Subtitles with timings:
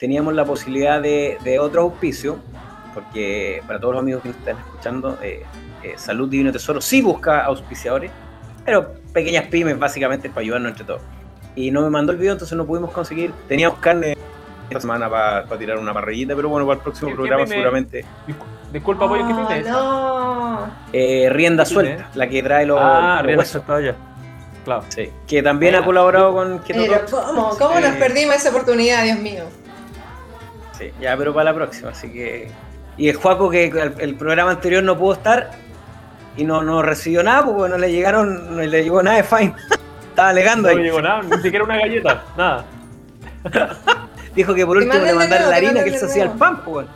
[0.00, 2.38] teníamos la posibilidad de, de otro auspicio,
[2.94, 5.44] porque para todos los amigos que nos están escuchando, eh,
[5.84, 8.10] eh, Salud Divino Tesoro sí busca auspiciadores,
[8.64, 11.02] pero pequeñas pymes básicamente para ayudarnos entre todos.
[11.54, 13.32] Y no me mandó el video, entonces no pudimos conseguir.
[13.46, 14.16] Teníamos carne
[14.68, 17.54] esta semana para tirar una parrillita, pero bueno, para el próximo ¿Qué- qué programa pyme?
[17.56, 18.04] seguramente.
[18.26, 19.66] Discu- Disculpa, pollo, ¿qué Oh, pyme es?
[19.68, 20.66] no.
[20.92, 23.44] Eh, rienda ¿Quién suelta, la que trae los, Ah, los Rienda.
[23.44, 23.94] Suelta allá.
[24.64, 24.84] Claro.
[24.88, 27.00] Sí, que también ha colaborado con Keto Pero.
[27.10, 27.50] ¿cómo?
[27.58, 27.98] ¿Cómo nos Sí.
[27.98, 29.44] perdimos esa oportunidad, Dios mío?
[30.80, 32.50] Sí, ya, pero para la próxima, así que.
[32.96, 35.50] Y el Juaco, que el, el programa anterior no pudo estar
[36.38, 39.54] y no, no recibió nada, porque no le llegaron, no le llegó nada de Fine.
[40.10, 40.84] Estaba alegando No ahí.
[40.84, 42.64] llegó nada, ni siquiera una galleta, nada.
[44.34, 46.86] Dijo que por último le mandaron la harina que él se hacía el pan, pues.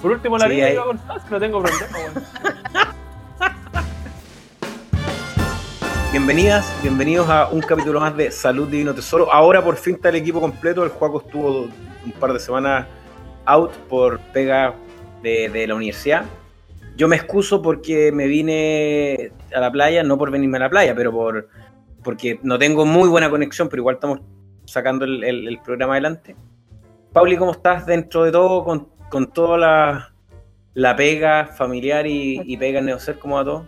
[0.00, 2.24] Por último, la Sí, harina ahí- iba con que no tengo problema, weón.
[6.12, 9.32] Bienvenidas, bienvenidos a un capítulo más de Salud Divino Tesoro.
[9.32, 10.82] Ahora por fin está el equipo completo.
[10.84, 11.62] El Juaco estuvo
[12.04, 12.86] un par de semanas
[13.46, 14.74] out por pega
[15.22, 16.24] de, la universidad.
[16.96, 20.94] Yo me excuso porque me vine a la playa, no por venirme a la playa,
[20.94, 21.48] pero por
[22.04, 24.20] porque no tengo muy buena conexión, pero igual estamos
[24.64, 26.34] sacando el programa adelante.
[27.12, 30.14] Pauli, ¿cómo estás dentro de todo con, con toda la,
[30.72, 33.18] la pega familiar y, y pega en Neocer?
[33.18, 33.66] ¿Cómo va todo?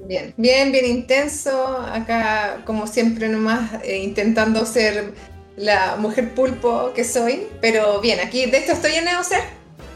[0.00, 1.78] Bien, bien, bien intenso.
[1.78, 5.14] Acá, como siempre, nomás eh, intentando ser
[5.56, 7.46] la mujer pulpo que soy.
[7.60, 9.40] Pero bien, aquí, de esto estoy en Neocer.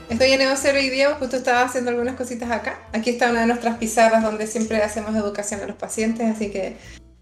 [0.09, 2.81] Estoy en Neocer hoy día, justo estaba haciendo algunas cositas acá.
[2.93, 6.77] Aquí está una de nuestras pizarras donde siempre hacemos educación a los pacientes, así que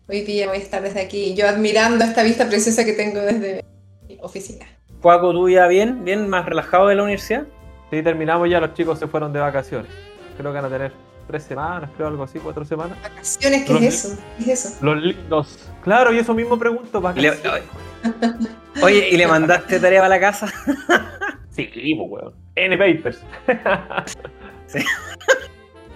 [0.09, 3.65] hoy día voy a estar desde aquí, yo admirando esta vista preciosa que tengo desde
[4.09, 4.67] mi oficina.
[5.03, 6.05] Juaco, ¿tú ya bien?
[6.05, 6.29] ¿Bien?
[6.29, 7.47] ¿Más relajado de la universidad?
[7.91, 9.91] Sí, terminamos ya, los chicos se fueron de vacaciones.
[10.37, 10.93] Creo que van a tener
[11.27, 12.97] tres semanas, creo algo así, cuatro semanas.
[13.03, 13.65] ¿Vacaciones?
[13.65, 14.23] ¿Qué Los- es eso?
[14.39, 14.85] ¿Qué es eso?
[14.85, 15.71] Los lindos.
[15.83, 17.33] Claro, y eso mismo pregunto, le-.
[18.83, 20.47] Oye, ¿y le mandaste tarea para la casa?
[21.51, 22.35] Sí, pues, weón.
[22.55, 23.25] N papers.
[24.67, 24.81] Sí.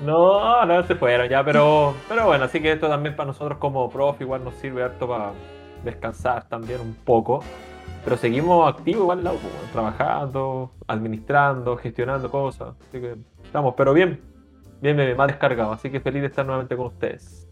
[0.03, 3.91] No, no se fueron ya, pero, pero bueno, así que esto también para nosotros como
[3.91, 5.33] profe igual nos sirve harto para
[5.85, 7.45] descansar también un poco.
[8.05, 12.75] Pero seguimos activos igual, lado, pues, weón, trabajando, administrando, gestionando cosas.
[12.89, 14.19] Así que estamos, pero bien,
[14.81, 15.73] bien, bien, más descargado.
[15.73, 17.47] Así que feliz de estar nuevamente con ustedes.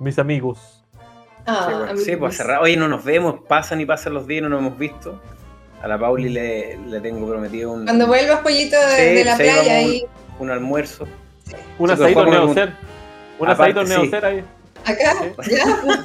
[0.00, 0.84] Mis amigos.
[1.46, 2.62] Ah, sí, bueno, sí, pues cerrado.
[2.62, 5.20] Oye, no nos vemos, pasan y pasan los días y no nos hemos visto.
[5.82, 9.36] A la Pauli le, le tengo prometido un, Cuando vuelvas, pollito, de, Sí, de la
[9.36, 10.04] playa ahí,
[10.38, 11.06] un almuerzo.
[11.78, 12.72] Un Sí, asadito neocer.
[13.38, 14.44] Un asadito neocer ahí.
[14.84, 15.14] acá,
[15.48, 15.64] ya,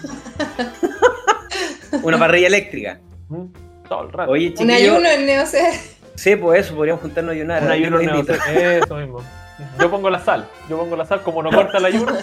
[2.04, 3.00] Una parrilla eléctrica.
[3.30, 3.46] Mm,
[3.90, 4.32] Todo el rato.
[4.32, 5.74] Oye, un ayuno en Neocer.
[6.16, 7.64] Sí, pues eso, podríamos juntarnos a ayunar.
[7.64, 8.34] Un ayuno invito.
[8.34, 8.84] neocer.
[8.84, 9.24] Eso mismo.
[9.80, 10.48] Yo pongo la sal.
[10.70, 12.14] Yo pongo la sal como no corta el ayuno.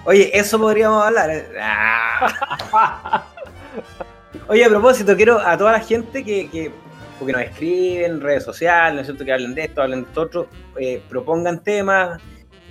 [0.05, 1.29] Oye, eso podríamos hablar.
[1.61, 3.23] Ah.
[4.47, 6.71] Oye, a propósito, quiero a toda la gente que, que
[7.19, 9.25] porque nos escriben en redes sociales, ¿no es cierto?
[9.25, 10.47] Que hablen de esto, hablen de esto otro,
[10.79, 12.21] eh, propongan temas.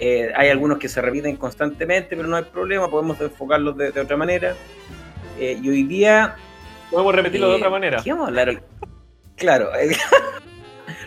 [0.00, 4.00] Eh, hay algunos que se repiten constantemente, pero no hay problema, podemos enfocarlos de, de
[4.00, 4.54] otra manera.
[5.38, 6.36] Eh, y hoy día.
[6.90, 8.00] Podemos repetirlo de otra manera.
[8.02, 8.48] ¿Qué vamos a hablar?
[8.48, 8.60] hoy?
[9.36, 9.70] Claro,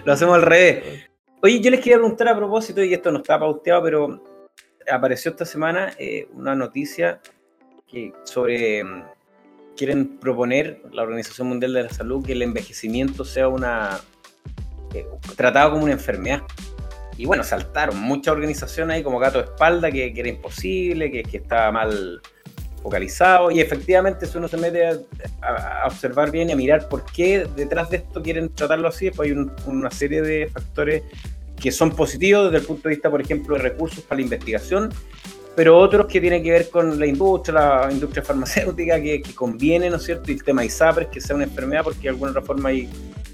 [0.06, 1.11] lo hacemos al revés.
[1.44, 4.24] Oye, yo les quería preguntar a propósito, y esto no está pauteado, pero
[4.92, 7.20] apareció esta semana eh, una noticia
[7.88, 9.04] que sobre mm,
[9.76, 14.00] quieren proponer la Organización Mundial de la Salud que el envejecimiento sea una
[14.94, 16.44] eh, tratado como una enfermedad.
[17.18, 21.24] Y bueno, saltaron muchas organizaciones ahí como Gato de Espalda que, que era imposible, que,
[21.24, 22.22] que estaba mal
[22.82, 23.52] focalizado.
[23.52, 24.98] Y efectivamente, si uno se mete a,
[25.42, 29.28] a- observar bien y a mirar por qué detrás de esto quieren tratarlo así, pues
[29.30, 31.04] hay un- una serie de factores
[31.60, 34.92] que son positivos desde el punto de vista, por ejemplo, de recursos para la investigación,
[35.56, 39.90] pero otros que tienen que ver con la industria, la industria farmacéutica, que, que conviene,
[39.90, 40.32] ¿no es cierto?
[40.32, 42.90] Y el tema ISAPRES, que sea una enfermedad, porque de alguna otra forma ahí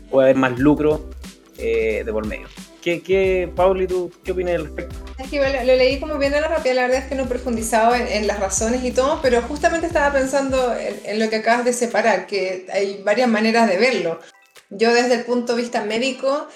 [0.10, 1.10] puede haber más lucro
[1.58, 2.48] eh, de por medio.
[2.82, 4.96] ¿Qué, qué Pauli, tú qué opinas al respecto?
[5.18, 7.24] Es que lo, lo leí como bien a la rápida, la verdad es que no
[7.24, 11.30] he profundizado en, en las razones y todo, pero justamente estaba pensando en, en lo
[11.30, 14.20] que acabas de separar, que hay varias maneras de verlo.
[14.70, 16.48] Yo desde el punto de vista médico,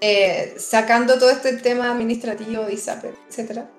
[0.00, 3.70] eh, sacando todo este tema administrativo etcétera,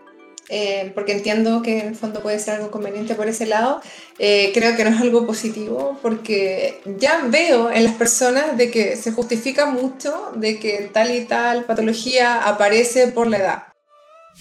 [0.49, 3.81] eh, porque entiendo que en el fondo puede ser algo conveniente por ese lado,
[4.17, 8.95] eh, creo que no es algo positivo porque ya veo en las personas de que
[8.95, 13.63] se justifica mucho de que tal y tal patología aparece por la edad.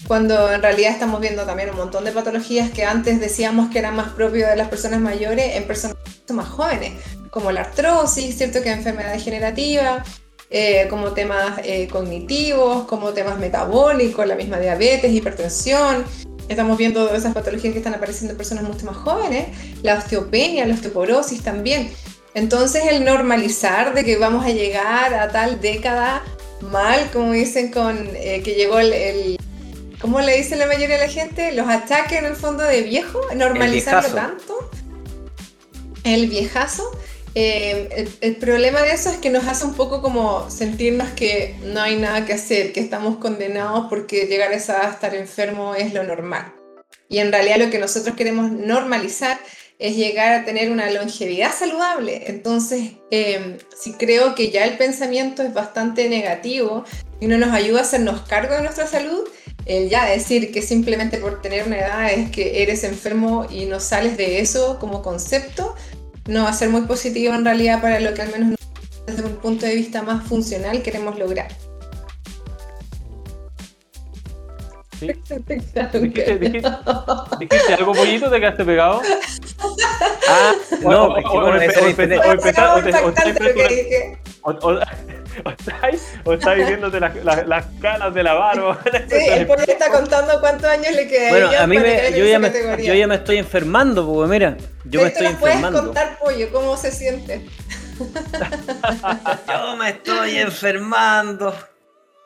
[0.07, 3.95] Cuando en realidad estamos viendo también un montón de patologías que antes decíamos que eran
[3.95, 5.97] más propios de las personas mayores en personas
[6.29, 6.93] más jóvenes,
[7.31, 8.61] como la artrosis, ¿cierto?
[8.61, 10.03] Que es enfermedad degenerativa,
[10.49, 16.03] eh, como temas eh, cognitivos, como temas metabólicos, la misma diabetes, hipertensión.
[16.47, 19.49] Estamos viendo esas patologías que están apareciendo en personas mucho más jóvenes,
[19.83, 21.91] la osteopenia, la osteoporosis también.
[22.33, 26.23] Entonces el normalizar de que vamos a llegar a tal década
[26.61, 29.37] mal, como dicen con eh, que llegó el,
[30.01, 31.51] ¿cómo le dice la mayoría de la gente?
[31.51, 34.69] Los ataques en el fondo de viejo, normalizarlo tanto.
[36.03, 36.89] El viejazo.
[37.35, 41.81] Eh, el, problema de eso es que nos hace un poco como sentirnos que no
[41.81, 45.93] hay nada que hacer, que estamos condenados porque llegar a esa edad, estar enfermo es
[45.93, 46.53] lo normal.
[47.07, 49.39] Y en realidad lo que nosotros queremos normalizar
[49.79, 52.23] es llegar a tener una longevidad saludable.
[52.27, 56.83] Entonces, em, si creo que ya el pensamiento es bastante negativo
[57.21, 59.27] y no nos ayuda a hacernos cargo de nuestra salud,
[59.65, 63.79] el ya decir que simplemente por tener una edad es que eres enfermo y no
[63.79, 65.75] sales de eso como concepto,
[66.29, 68.55] no va a ser muy positivo en realidad para lo que al menos
[69.05, 71.47] desde un punto de vista más funcional queremos lograr.
[77.39, 78.29] ¿Dijiste, algo pollito?
[78.29, 79.01] ¿Te quedaste pegado?
[80.31, 81.49] Ah, no, o, o,
[84.61, 84.79] o
[85.87, 87.15] está diciéndote las,
[87.47, 88.79] las, canas de la barba.
[89.09, 91.29] Sí, el pollo está contando cuántos años le queda.
[91.29, 92.51] Bueno, a mí me, yo, ya me,
[92.83, 95.69] yo ya me estoy enfermando, porque mira, yo me estoy enfermando.
[95.69, 97.45] puedes contar, pollo, cómo se siente?
[99.47, 101.53] yo me estoy enfermando.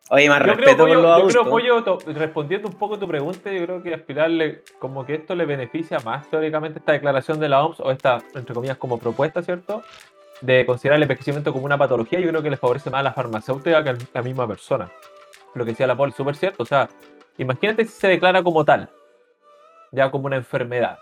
[0.09, 1.33] Oye, más respeto por los adultos.
[1.33, 5.15] Yo creo, Pollo, respondiendo un poco a tu pregunta, yo creo que aspirarle, como que
[5.15, 9.00] esto le beneficia más teóricamente esta declaración de la OMS o esta, entre comillas, como
[9.00, 9.81] propuesta, ¿cierto?
[10.44, 13.13] De considerar el envejecimiento como una patología, yo creo que les favorece más a la
[13.13, 14.92] farmacéutica que a la misma persona.
[15.56, 16.63] Lo que decía la Paul es súper cierto.
[16.63, 16.90] O sea,
[17.38, 18.90] imagínate si se declara como tal,
[19.94, 21.00] ya como una enfermedad.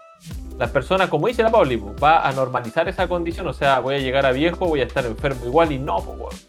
[0.59, 3.97] Las personas, como dice la Pauli, va a normalizar esa condición, o sea, voy a
[3.97, 6.47] llegar a viejo, voy a estar enfermo igual y no, pues,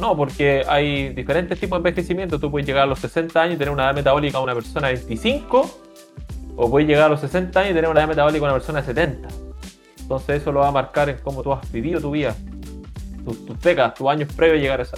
[0.00, 2.38] no, porque hay diferentes tipos de envejecimiento.
[2.38, 4.88] Tú puedes llegar a los 60 años y tener una edad metabólica a una persona
[4.88, 5.70] de 25,
[6.56, 8.80] o puedes llegar a los 60 años y tener una edad metabólica a una persona
[8.80, 9.28] de 70.
[10.06, 12.36] Entonces eso lo va a marcar en cómo tú has vivido tu vida,
[13.24, 14.96] tus, décadas, tus años previos a llegar a esa.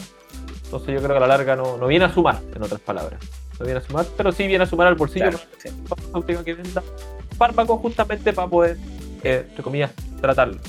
[0.65, 3.19] Entonces yo creo que a la larga no, viene a sumar, en otras palabras.
[3.59, 6.83] No viene a sumar, pero sí viene a sumar al bolsillo claro, que venda
[7.39, 8.77] fármacos justamente para poder,
[9.25, 10.61] eh, entre comillas, tratarlo.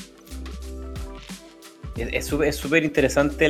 [1.98, 3.50] Es súper interesante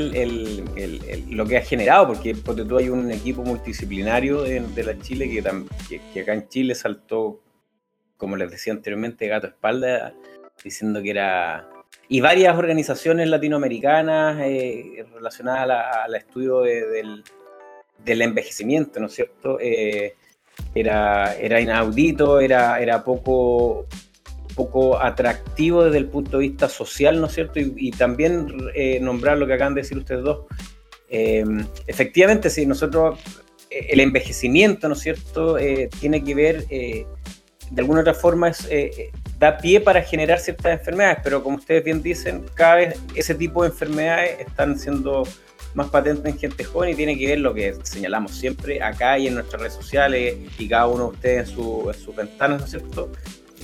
[1.30, 6.02] lo que ha generado, porque, porque tú hay un equipo multidisciplinario de, la Chile que,
[6.12, 7.44] que, acá en Chile saltó,
[8.18, 10.16] como les decía anteriormente, gato espalda,
[10.64, 11.68] diciendo que era...
[12.08, 17.24] Y varias organizaciones latinoamericanas eh, relacionadas al estudio del,
[18.06, 19.60] envejecimiento, ¿no es cierto?
[19.60, 20.16] Eh,
[20.74, 23.88] era, era inaudito, era, era poco,
[24.60, 27.60] poco atractivo desde el punto de vista social, ¿no es cierto?
[27.60, 30.48] Y, también eh, nombrar lo que acaban de decir ustedes dos.
[31.10, 31.46] Eh,
[31.88, 33.20] efectivamente, si nosotros,
[33.70, 35.58] eh, el envejecimiento, ¿no es cierto?,
[36.00, 37.06] tiene que ver, de
[37.78, 38.68] alguna otra forma, es,
[39.40, 43.64] da pie para generar ciertas enfermedades, pero como ustedes bien dicen, cada vez ese tipo
[43.64, 45.24] de enfermedades están siendo
[45.74, 49.28] más patentes en gente joven y tiene que ver lo que señalamos siempre acá y
[49.28, 52.72] en nuestras redes sociales y cada uno de ustedes en, su, sus ventanas, ¿no es
[52.72, 53.12] cierto?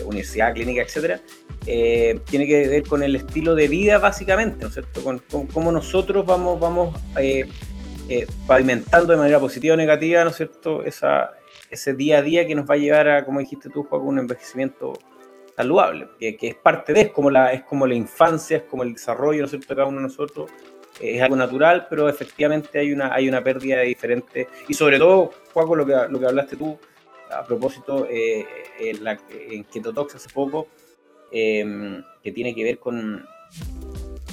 [0.04, 1.22] universidad, clínica, etcétera,
[1.66, 5.02] eh, tiene que ver con el estilo de vida básicamente, ¿no es cierto?
[5.04, 7.48] Con, cómo nosotros vamos, vamos eh,
[8.10, 10.84] eh, pavimentando de manera positiva o negativa, ¿no es cierto?
[10.84, 11.32] Esa,
[11.70, 14.20] ese día a día que nos va a llevar a, como dijiste tú, Juan, un
[14.20, 14.94] envejecimiento
[15.56, 18.94] saludable, que, es parte de, es como, la, es como la infancia, es como el
[18.94, 20.52] desarrollo, ¿no es cierto?, cada uno de nosotros,
[21.00, 25.32] es algo natural, pero efectivamente hay una, hay una pérdida de diferente, y sobre todo,
[25.54, 26.78] Juan, lo que, lo que hablaste tú,
[27.32, 28.46] a propósito, eh,
[28.80, 29.66] en, la, en
[30.16, 30.68] hace poco,
[31.32, 33.26] em, que tiene que ver con,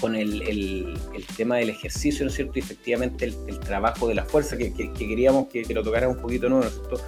[0.00, 2.55] con el, el, tema del ejercicio, ¿no es cierto?
[2.57, 6.49] Y efectivamente el, trabajo de la fuerza, que, que, queríamos que, lo tocara un poquito,
[6.49, 6.59] ¿no?
[6.59, 7.00] ¿no es cierto?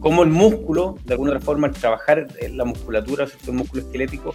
[0.00, 4.34] Como el músculo, de alguna forma, el trabajar la musculatura, el músculo esquelético,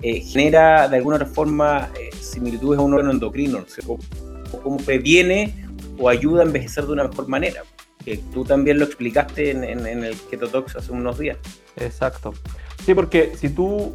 [0.00, 3.98] eh, genera de alguna forma eh, similitudes a un órgano endocrino, ¿no cierto?
[4.62, 5.66] Cómo previene
[5.98, 7.62] o ayuda a envejecer de una mejor manera
[8.04, 11.38] que tú también lo explicaste en, el Keto Talks hace unos días.
[11.76, 12.34] Exacto.
[12.84, 13.92] Sí, porque si tú,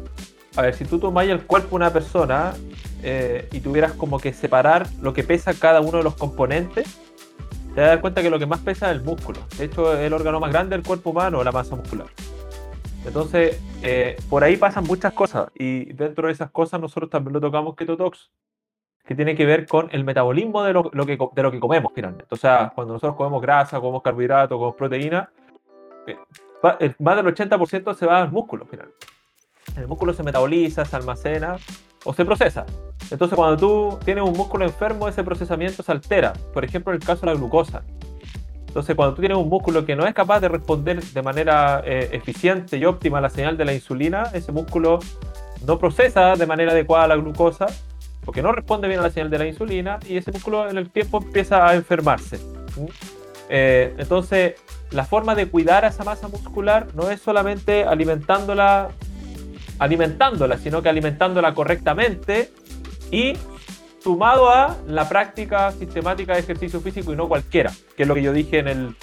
[0.56, 2.54] a ver, si tú tomas el cuerpo de una persona
[3.02, 6.98] eh, y tuvieras como que separar lo que pesa cada uno de los componentes,
[7.74, 9.40] te vas a dar cuenta que lo que más pesa es el músculo.
[9.56, 12.08] De hecho, es el órgano más grande del cuerpo humano, la masa muscular.
[13.06, 17.40] Entonces, eh, por ahí pasan muchas cosas y dentro de esas cosas nosotros también lo
[17.40, 18.30] tocamos Keto Talks
[19.06, 22.26] que tiene que ver con el metabolismo de lo, que, de lo que comemos finalmente.
[22.28, 25.30] O sea, cuando nosotros comemos grasa, comemos carbohidratos, comemos proteína,
[26.06, 26.18] eh,
[26.98, 29.06] más del 80% se va al músculo finalmente.
[29.76, 31.56] El músculo se metaboliza, se almacena
[32.04, 32.64] o se procesa.
[33.10, 36.32] Entonces, cuando tú tienes un músculo enfermo, ese procesamiento se altera.
[36.52, 37.82] Por ejemplo, en el caso de la glucosa.
[38.66, 42.10] Entonces, cuando tú tienes un músculo que no es capaz de responder de manera eh,
[42.12, 44.98] eficiente y óptima a la señal de la insulina, ese músculo
[45.66, 47.66] no procesa de manera adecuada la glucosa
[48.28, 50.90] porque no responde bien a la señal de la insulina y ese músculo en el
[50.90, 52.38] tiempo empieza a enfermarse.
[53.48, 54.56] Eh, entonces,
[54.90, 58.90] la forma de cuidar a esa masa muscular no es solamente alimentándola,
[59.78, 62.50] alimentándola, sino que alimentándola correctamente
[63.10, 63.34] y
[64.00, 68.22] sumado a la práctica sistemática de ejercicio físico y no cualquiera, que es lo que
[68.22, 68.96] yo dije en el,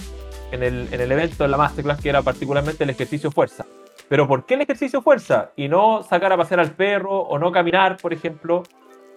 [0.51, 3.65] en el, en el evento, en la masterclass, que era particularmente el ejercicio fuerza.
[4.07, 5.51] Pero ¿por qué el ejercicio fuerza?
[5.55, 8.63] Y no sacar a pasear al perro o no caminar, por ejemplo.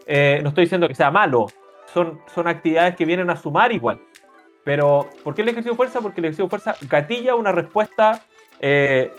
[0.07, 1.47] Eh, no estoy diciendo que sea malo,
[1.93, 4.01] son, son actividades que vienen a sumar igual.
[4.65, 6.01] Pero ¿por qué el ejercicio fuerza?
[6.01, 8.23] Porque el ejercicio fuerza gatilla una respuesta
[8.61, 9.13] eh,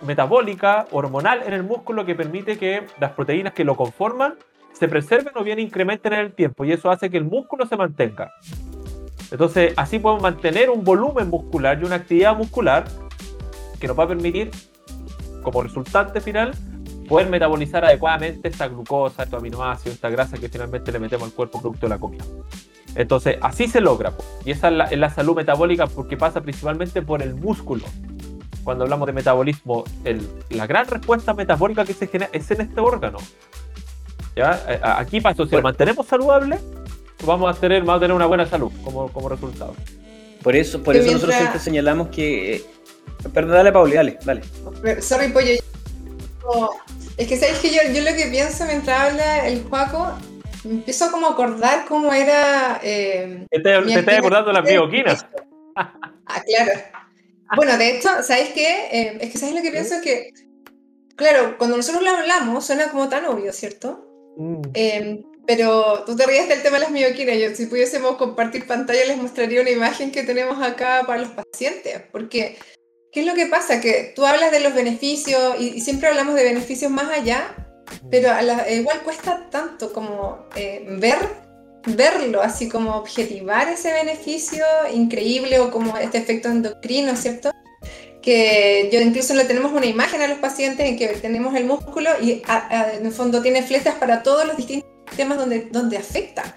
[0.00, 4.34] metabólica, hormonal en el músculo que permite que las proteínas que lo conforman
[4.72, 7.76] se preserven o bien incrementen en el tiempo y eso hace que el músculo se
[7.76, 8.32] mantenga.
[9.30, 12.84] Entonces, así podemos mantener un volumen muscular y una actividad muscular
[13.80, 14.50] que nos va a permitir,
[15.42, 16.52] como resultante final,
[17.08, 21.60] poder metabolizar adecuadamente esta glucosa, estos aminoácidos, esta grasa que finalmente le metemos al cuerpo
[21.60, 22.24] producto de la comida.
[22.94, 24.12] Entonces, así se logra.
[24.44, 27.84] Y esa es la, salud metabólica porque pasa principalmente por el músculo.
[28.66, 29.84] Cuando hablamos de metabolismo,
[30.50, 33.18] la gran respuesta metabólica que se genera es en este órgano.
[34.34, 34.60] ¿Ya?
[34.98, 36.58] Aquí pasa, si lo mantenemos saludable,
[37.24, 39.72] vamos a tener, vamos a tener una buena salud como, como resultado.
[40.42, 42.56] Por eso, por eso nosotros siempre señalamos que.
[42.56, 42.64] Eh,
[43.32, 44.42] perdón, dale, Pauli, dale, dale.
[45.00, 45.52] Sorry, pollo.
[47.16, 50.12] Es que sabéis que yo, yo, lo que pienso mientras habla el Juaco,
[50.64, 52.80] me empiezo como a acordar cómo era.
[52.82, 55.24] Eh, te, te estás acordando de las bioquinas.
[55.76, 57.05] Ah, claro.
[57.54, 58.88] Bueno, de hecho, ¿sabéis qué?
[58.90, 60.00] Eh, es que ¿sabéis lo que pienso?
[60.02, 60.32] Que,
[61.14, 64.34] claro, cuando nosotros lo hablamos suena como tan obvio, ¿cierto?
[64.36, 64.62] Mm.
[64.74, 67.36] Eh, pero tú te ríes del tema de las mioquinas.
[67.38, 72.02] Yo, si pudiésemos compartir pantalla, les mostraría una imagen que tenemos acá para los pacientes.
[72.10, 72.56] Porque,
[73.12, 73.80] ¿qué es lo que pasa?
[73.80, 77.54] Que tú hablas de los beneficios y, siempre hablamos de beneficios más allá,
[78.10, 78.30] pero
[78.70, 81.18] igual cuesta tanto como eh, ver,
[81.86, 87.50] verlo, así como objetivar ese beneficio increíble o como este efecto endocrino, ¿cierto?
[88.26, 92.10] que yo incluso le tenemos una imagen a los pacientes en que tenemos el músculo
[92.20, 96.56] y en el fondo tiene flechas para todos los distintos temas donde, donde afecta,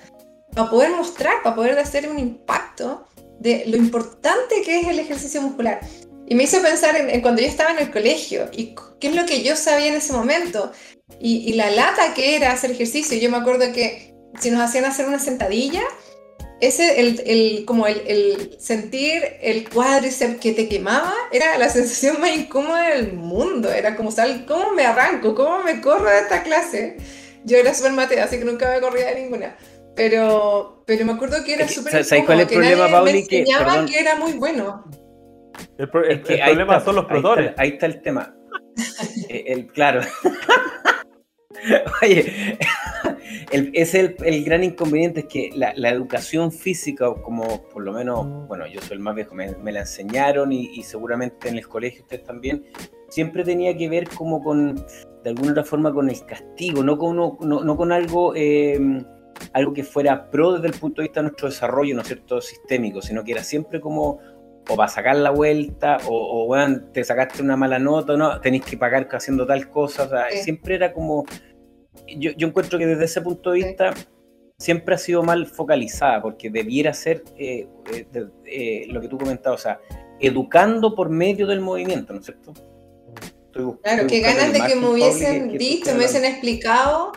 [0.55, 3.05] para poder mostrar, para poder hacer un impacto
[3.39, 5.79] de lo importante que es el ejercicio muscular.
[6.25, 9.27] Y me hizo pensar en, cuando yo estaba en el colegio y qué es lo
[9.27, 10.71] que yo sabía en ese momento
[11.19, 13.17] y, la lata que era hacer ejercicio.
[13.19, 14.08] Yo me acuerdo que
[14.39, 15.81] si nos hacían hacer una sentadilla,
[16.61, 22.19] ese, el, el como el, el, sentir el cuádriceps que te quemaba, era la sensación
[22.19, 23.71] más incómoda del mundo.
[23.71, 25.35] Era como, sal, ¿cómo me arranco?
[25.35, 26.97] ¿Cómo me corro de esta clase?
[27.45, 29.55] Yo era súper matea, así que nunca me corría de ninguna.
[29.95, 33.11] Pero, pero me acuerdo que era súper ¿Sabes cuál es el problema, Pauli?
[33.11, 34.85] Me enseñaba que, era muy bueno.
[35.77, 37.53] El, problema son los protones.
[37.57, 38.35] Ahí está, el tema.
[39.27, 39.99] Eh, el, claro.
[42.01, 42.57] Oye,
[43.51, 48.47] es el, el, gran inconveniente es que la, la, educación física, como por lo menos,
[48.47, 51.67] bueno, yo soy el más viejo, me, me la enseñaron y, y, seguramente en el
[51.67, 52.65] colegio ustedes también,
[53.09, 54.75] siempre tenía que ver como con
[55.23, 59.03] de alguna otra forma con el castigo, no con, no, no con algo, em,
[59.53, 62.41] algo que fuera pro desde el punto de vista de nuestro desarrollo, ¿no es cierto?,
[62.41, 64.19] sistémico, sino que era siempre como
[64.69, 68.77] o para sacar la vuelta, o, bueno, te sacaste una mala nota, no, tenéis que
[68.77, 71.25] pagar haciendo tal cosa, o sea, siempre era como,
[72.17, 73.93] yo, yo, encuentro que desde ese punto de vista
[74.57, 79.59] siempre ha sido mal focalizada, porque debiera ser eh, eh, eh, lo que tú comentabas,
[79.59, 79.79] o sea,
[80.19, 82.53] educando por medio del movimiento, ¿no es cierto?
[83.81, 87.11] claro, qué ganas de que me hubiesen dicho, me hubiesen explicado.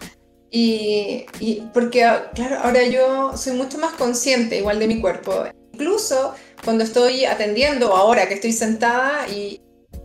[0.51, 5.45] Y, y, porque, claro, ahora yo soy mucho más consciente igual de mi cuerpo.
[5.73, 6.35] Incluso
[6.65, 9.61] cuando estoy atendiendo, ahora que estoy sentada, y,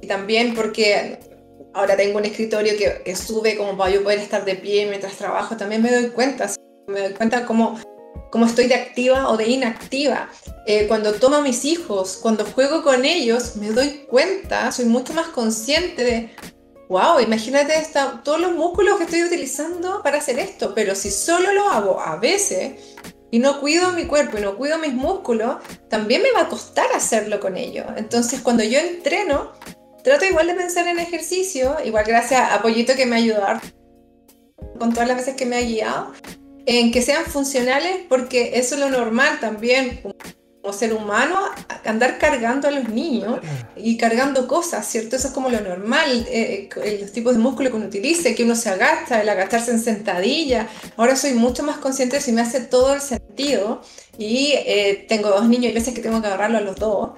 [0.08, 1.20] también porque
[1.78, 5.16] ahora tengo un escritorio que, que, sube como para yo poder estar de pie mientras
[5.16, 6.52] trabajo, también me doy cuenta,
[6.88, 7.78] me doy cuenta cómo
[8.30, 10.30] cómo estoy de activa o de inactiva.
[10.66, 15.14] Eh, cuando tomo a mis hijos, cuando juego con ellos, me doy cuenta, soy mucho
[15.14, 16.36] más consciente de,
[16.90, 21.54] wow, imagínate esta, todos los músculos que estoy utilizando para hacer esto, pero si solo
[21.54, 22.96] lo hago a veces
[23.32, 25.58] y no cuido mi cuerpo y no cuido mis músculos,
[25.90, 27.86] también me va a costar hacerlo con ellos.
[27.96, 29.54] Entonces, cuando yo entreno,
[30.08, 33.60] trato igual de pensar en ejercicio, igual gracias a Pollito que me ha ayudado
[34.80, 36.14] con todas las veces que me ha guiado,
[36.66, 40.00] en que sean funcionales, porque eso es lo normal también,
[40.62, 41.38] como ser humano,
[41.84, 43.42] andar cargando a los niños
[43.76, 45.18] y cargando cosas, ¿cierto?
[45.18, 48.46] Eso es como lo normal, eh, eh, los tipos de músculo que uno utilice, que
[48.46, 50.70] uno se agacha, el agacharse en sentadilla.
[50.96, 53.82] Ahora soy mucho más consciente de si me hace todo el sentido
[54.18, 57.12] y eh, tengo dos niños y veces que tengo que agarrarlo a los dos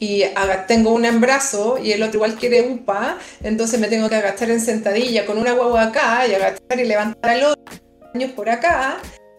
[0.00, 0.24] y
[0.66, 4.50] tengo un en brazo y el otro igual quiere UPA, entonces me tengo que agachar
[4.50, 7.78] en sentadilla con una guagua acá y agachar y levantar al otro
[8.14, 8.96] años por acá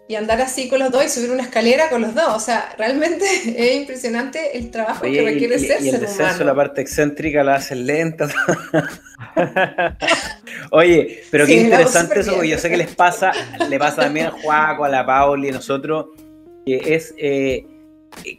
[0.07, 2.27] y andar así con los dos y subir una escalera con los dos.
[2.35, 3.25] O sea, realmente
[3.57, 7.87] es impresionante el trabajo que requiere ser y el descenso, la parte excéntrica la hacen
[7.87, 8.27] lenta.
[10.71, 13.31] Oye, pero qué interesante eso, porque yo sé que les pasa,
[13.67, 16.07] le pasa también a Juaco, a la Pauli, a nosotros,
[16.65, 17.65] que es eh,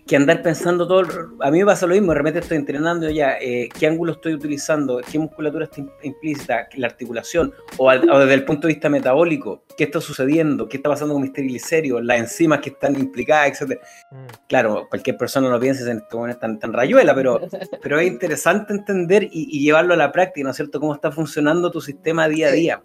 [0.07, 1.02] que andar pensando todo.
[1.41, 4.35] A mí me pasa lo mismo, de repente estoy entrenando ya, eh, qué ángulo estoy
[4.35, 9.85] utilizando, qué musculatura está implícita, la articulación, o, desde el punto de vista metabólico, qué
[9.85, 13.81] está sucediendo, qué está pasando con mis triglicéridos, las enzimas que están implicadas, etc.
[14.11, 14.26] Mm.
[14.49, 17.41] Claro, cualquier persona lo piensa en esto es tan, tan rayuela, pero,
[17.83, 20.81] pero es interesante entender y, y, llevarlo a la práctica, ¿no es cierto?
[20.81, 22.83] Cómo está funcionando tu sistema día a día.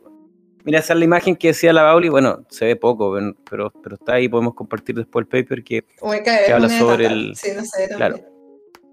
[0.68, 2.10] Mira, esa es la imagen que decía la Bauli.
[2.10, 3.18] Bueno, se ve poco,
[3.50, 4.28] pero, pero está ahí.
[4.28, 5.86] Podemos compartir después el paper que,
[6.54, 7.34] habla sobre el,
[7.96, 8.20] claro,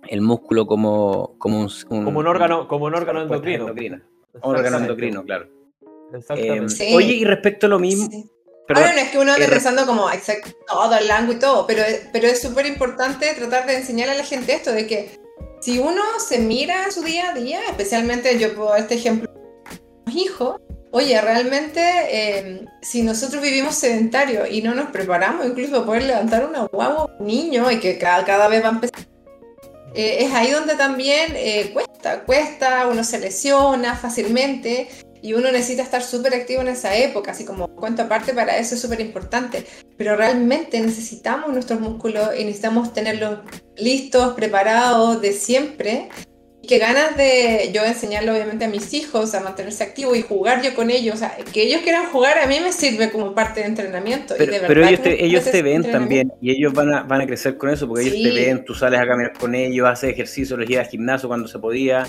[0.07, 1.69] el músculo como, como un,
[2.05, 3.67] como un órgano, como un órgano endocrino.
[3.67, 4.01] Un
[4.41, 5.49] órgano endocrino, claro.
[6.15, 6.93] Exactamente.
[6.93, 8.09] Eh, oye, y respecto a lo mismo.
[8.69, 11.83] Ahora no es que uno ande pensando como exacto, todo el ángulo y todo, pero,
[12.13, 15.19] pero es súper importante tratar de enseñar a la gente esto, de que
[15.61, 19.29] si uno se mira su día a día, especialmente yo puedo este ejemplo,
[20.15, 20.61] hijos,
[20.97, 21.81] Oye, realmente,
[22.39, 27.11] em, si nosotros vivimos sedentario y no nos preparamos incluso para poder levantar una guagua
[27.19, 29.01] un niño y que cada, cada vez va a empezar,
[29.93, 34.87] eh, es ahí donde también eh, cuesta, cuesta, uno se lesiona fácilmente
[35.21, 38.77] y uno necesita estar súper activo en esa época, así como cuento aparte, para eso
[38.77, 39.67] es súper importante.
[39.97, 43.41] Pero realmente necesitamos nuestros músculos y necesitamos tenerlos
[43.77, 46.09] listos, preparados de siempre
[46.67, 50.75] que ganas de yo enseñarle obviamente a mis hijos a mantenerse activos y jugar yo
[50.75, 53.67] con ellos, o sea, que ellos quieran jugar a mí me sirve como parte de
[53.67, 54.35] entrenamiento.
[54.39, 57.71] Pero, ellos, te, ellos te ven también y ellos van a, van a crecer con
[57.71, 60.87] eso porque ellos te ven, tú sales a caminar con ellos, haces ejercicio, los llevas
[60.87, 62.07] al gimnasio cuando se podía.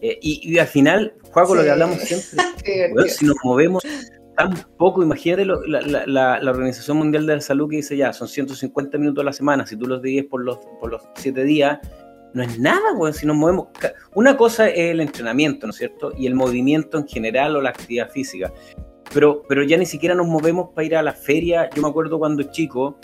[0.00, 3.82] Eh, y, al final, juego con lo que hablamos siempre, si nos movemos
[4.36, 8.98] tan poco, imagínate la, la, Organización Mundial de la Salud que dice ya, son 150
[8.98, 11.78] minutos a la semana, si tú los divides por los, por los 7 días,
[12.36, 13.68] no es nada, weón, si nos movemos.
[14.14, 16.12] Una cosa es el entrenamiento, ¿no es cierto?
[16.18, 18.52] Y el movimiento en general o la actividad física.
[19.14, 21.70] Pero, pero ya ni siquiera nos movemos para ir a la feria.
[21.74, 22.98] Yo me acuerdo cuando chico,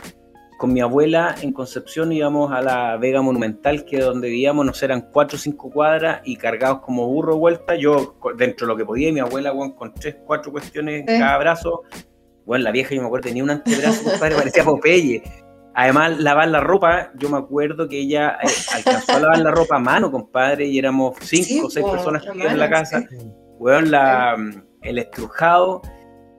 [0.59, 5.09] con mi abuela en Concepción íbamos a la Vega Monumental, que donde vivíamos, nos eran
[5.11, 7.75] cuatro o cinco cuadras y cargados como burro vuelta.
[7.75, 11.39] Yo, dentro de lo que podía, y mi abuela, con tres, cuatro cuestiones en cada
[11.39, 11.85] brazo.
[12.45, 15.23] Bueno, la vieja, yo me acuerdo, tenía un antebrazo, compadre, parecía Popeye.
[15.75, 19.77] Además, lavar la ropa, yo me acuerdo que ella eh, alcanzó a lavar la ropa
[19.77, 23.05] a mano, compadre, y éramos cinco o seis personas que en la casa.
[23.59, 24.37] Weón, la,
[24.83, 25.83] el estrujado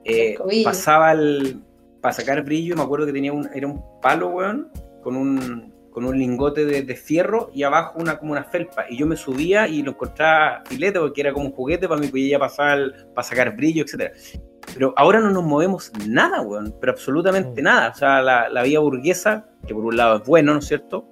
[0.04, 1.62] eh, pasaba el,
[2.00, 4.70] para sacar brillo, me acuerdo que tenía un, era un palo, weón,
[5.02, 8.84] con un, con un lingote de, fierro y abajo una como una felpa.
[8.90, 12.08] Y yo me subía y lo encontraba filete porque era como un juguete para mí,
[12.08, 12.76] pues ella pasaba
[13.14, 14.12] para sacar brillo, etcétera.
[14.72, 17.64] Pero ahora no nos movemos nada, weón, pero absolutamente mm.
[17.64, 17.90] nada.
[17.90, 21.06] O sea, la, la, vía burguesa, que por un lado es bueno, ¿no es cierto?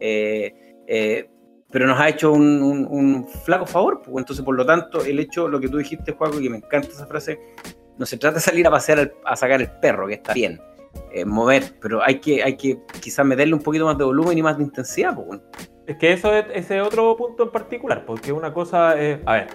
[0.00, 0.54] Eh,
[0.86, 1.30] eh,
[1.70, 4.02] pero nos ha hecho un, un, flaco favor.
[4.16, 7.06] Entonces, por lo tanto, el hecho, lo que tú dijiste, Juaco, que me encanta esa
[7.06, 7.38] frase,
[7.98, 10.60] no se trata de salir a pasear, a sacar el perro, que está bien,
[11.12, 14.42] eh, mover, pero hay que, hay que quizás meterle un poquito más de volumen y
[14.42, 15.14] más de intensidad.
[15.14, 15.40] Pues,
[15.86, 19.48] Es que eso es ese otro punto en particular, porque una cosa es, a ver,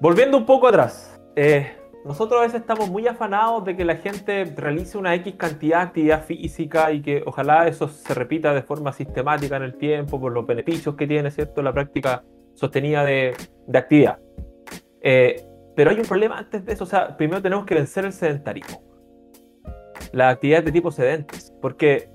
[0.00, 4.44] volviendo un poco atrás, eh, nosotros a veces estamos muy afanados de que la gente
[4.56, 8.92] realice una X cantidad de actividad física y que ojalá eso se repita de forma
[8.92, 12.22] sistemática en el tiempo por los beneficios que tiene, ¿cierto?, la práctica
[12.54, 13.34] sostenida de,
[13.72, 14.18] actividad.
[15.00, 18.12] Eh, pero hay un problema antes de eso, o sea, primero tenemos que vencer el
[18.12, 18.82] sedentarismo.
[20.12, 22.08] Las actividades de tipo sedentes, porque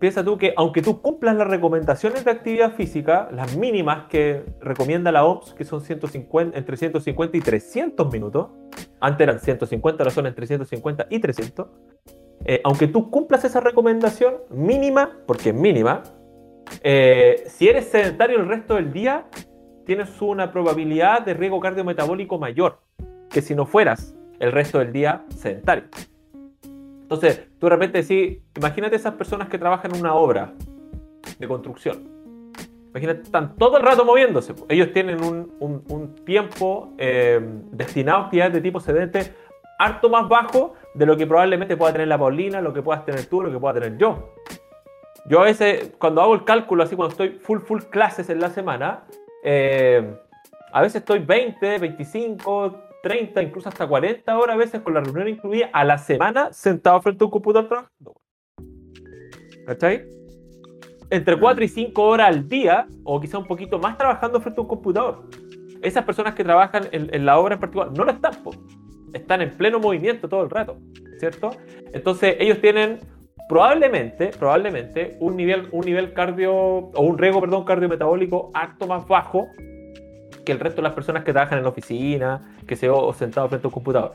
[0.00, 5.12] piensa tú que aunque tú cumplas las recomendaciones de actividad física, las mínimas que recomienda
[5.12, 8.48] la OMS, que son 150, entre 150 y 300 minutos,
[9.00, 11.68] antes eran 150, ahora son entre 150 y 300,
[12.44, 16.02] eh, aunque tú cumplas esa recomendación mínima, porque es mínima,
[16.82, 19.26] eh, si eres sedentario el resto del día,
[19.84, 22.80] tienes una probabilidad de riesgo cardiometabólico mayor
[23.28, 25.84] que si no fueras el resto del día sedentario.
[26.62, 30.54] Entonces, tú de repente decís, imagínate esas personas que trabajan en una obra
[31.38, 32.19] de construcción.
[32.90, 34.54] Imagínate, están todo el rato moviéndose.
[34.68, 39.32] Ellos tienen un, tiempo eh, destinado a actividades de tipo sedente
[39.78, 43.26] harto más bajo de lo que probablemente pueda tener la Paulina, lo que puedas tener
[43.26, 44.34] tú, lo que pueda tener yo.
[45.26, 48.50] Yo a veces, cuando hago el cálculo, así cuando estoy full, full clases en la
[48.50, 49.04] semana,
[49.42, 50.14] eh,
[50.72, 55.28] a veces estoy 20, 25, 30, incluso hasta 40 horas a veces con la reunión
[55.28, 58.14] incluida a la semana sentado frente a un computador trabajando.
[59.66, 60.19] ¿Cachai?
[61.10, 64.62] Entre 4 y 5 horas al día, o quizá un poquito más trabajando frente a
[64.62, 65.24] un computador.
[65.82, 68.32] Esas personas que trabajan en, la obra en particular no lo están,
[69.12, 70.78] están en pleno movimiento todo el rato,
[71.18, 71.50] ¿cierto?
[71.92, 73.00] Entonces ellos tienen
[73.48, 79.48] probablemente, probablemente un nivel, un nivel cardio, o un riesgo, perdón, cardiometabólico acto más bajo
[80.44, 83.48] que el resto de las personas que trabajan en la oficina, que se o sentado
[83.48, 84.12] frente a un computador.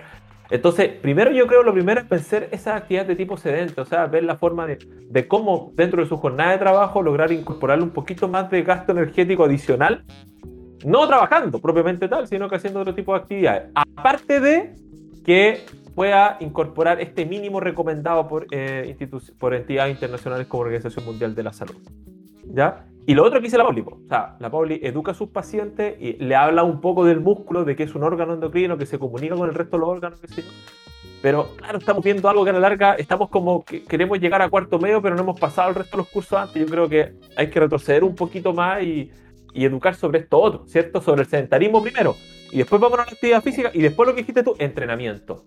[0.49, 4.05] Entonces, primero yo creo lo primero es pensar esa actividad de tipo sedente, o sea,
[4.05, 4.77] ver la forma de,
[5.09, 8.91] de, cómo dentro de su jornada de trabajo lograr incorporarle un poquito más de gasto
[8.91, 10.03] energético adicional,
[10.85, 13.71] no trabajando propiamente tal, sino que haciendo otro tipo de actividades.
[13.73, 14.75] Aparte de
[15.25, 15.61] que
[15.95, 18.95] pueda incorporar este mínimo recomendado por, eh,
[19.39, 21.77] por entidades internacionales como Organización Mundial de la Salud.
[22.47, 22.85] ¿Ya?
[23.07, 25.95] Y lo otro que dice la Pauli, o sea, la Pauli educa a sus pacientes
[25.99, 28.97] y le habla un poco del músculo, de que es un órgano endocrino que se
[28.97, 30.27] comunica con el resto de los órganos, que
[31.21, 34.49] pero claro, estamos viendo algo que a la larga estamos como que queremos llegar a
[34.49, 36.61] cuarto medio, pero no hemos pasado el resto de los cursos antes.
[36.61, 39.11] Yo creo que hay que retroceder un poquito más y,
[39.53, 41.01] y educar sobre esto otro, ¿cierto?
[41.01, 42.15] Sobre el sedentarismo primero,
[42.51, 45.45] y después vamos a la actividad física, y después lo que dijiste tú, entrenamiento.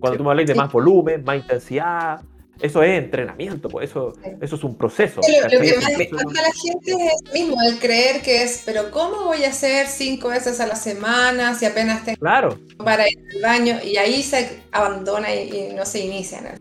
[0.00, 2.20] Cuando tú me hablas de más volumen, más intensidad,
[2.60, 5.20] eso es entrenamiento, pues eso, eso es un proceso.
[5.20, 9.44] lo, que más a la gente es mismo, el creer que es, pero ¿cómo voy
[9.44, 12.58] a hacer cinco veces a la semana si apenas tengo claro.
[12.78, 13.78] para ir al baño?
[13.84, 16.58] Y ahí se abandona y, no se inicia.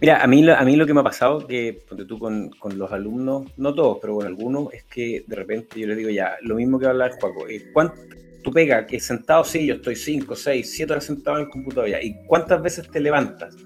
[0.00, 2.90] Mira, a mí, a mí lo que me ha pasado, que tú con, con, los
[2.92, 6.54] alumnos, no todos, pero con algunos, es que de repente yo les digo ya, lo
[6.54, 7.96] mismo que hablar Juaco, eh, ¿cuánto,
[8.42, 11.90] tú pega que sentado, sí, yo estoy 5, 6, 7 horas sentado en el computador
[11.90, 12.02] ya.
[12.02, 13.56] ¿Y cuántas veces te levantas?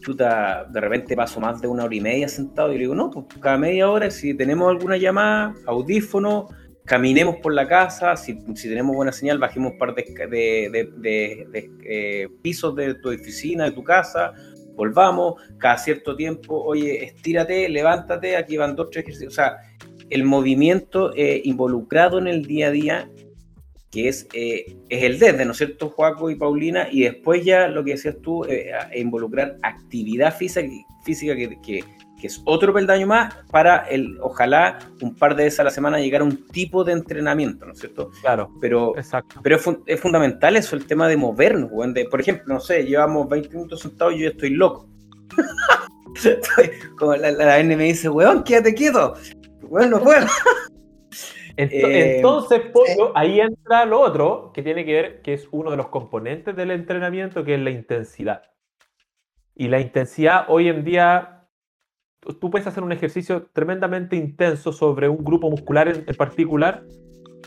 [0.00, 3.10] Chuta, de repente paso más de una hora y media sentado y le digo, no,
[3.10, 6.48] pues cada media hora, si tenemos alguna llamada, audífono,
[6.84, 10.04] caminemos por la casa, si, si tenemos buena señal, bajemos un par de,
[11.84, 14.32] eh, pisos de tu oficina, de tu casa,
[14.74, 19.32] volvamos, cada cierto tiempo, oye, estírate, levántate, aquí van dos, tres ejercicios.
[19.32, 19.58] O sea,
[20.08, 23.10] el movimiento eh, involucrado en el día a día
[23.90, 26.88] que es, eh, es el desde, ¿no es cierto, Joaco y Paulina?
[26.90, 30.68] Y después ya lo que decías tú, eh, involucrar actividad física,
[31.04, 31.84] física que, que,
[32.22, 36.20] es otro peldaño más para, el, ojalá, un par de veces a la semana llegar
[36.20, 38.10] a un tipo de entrenamiento, ¿no es cierto?
[38.20, 39.40] Claro, pero, exacto.
[39.42, 41.70] Pero es, fundamental eso, el tema de movernos,
[42.10, 44.88] por ejemplo, no sé, llevamos 20 minutos sentados y yo ya estoy loco.
[46.98, 49.14] como la, la, N me dice, weón, quédate quieto.
[49.62, 50.26] Bueno, no puedo.
[51.58, 52.62] Eh, entonces,
[53.16, 56.70] ahí entra lo otro que tiene que ver, que es uno de los componentes del
[56.70, 58.42] entrenamiento, que es la intensidad.
[59.56, 61.48] Y la intensidad hoy en día,
[62.40, 66.84] tú puedes hacer un ejercicio tremendamente intenso sobre un grupo muscular en, particular